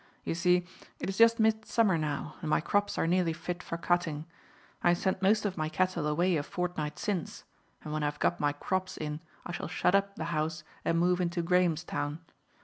[0.23, 0.65] You see,
[0.99, 4.25] it is just midsummer now, and my crops are nearly fit for cutting.
[4.83, 7.43] I sent most of my cattle away a fortnight since,
[7.83, 10.97] and when I have got my crops in I shall shut up the house and
[10.99, 12.17] move into Grahamstown.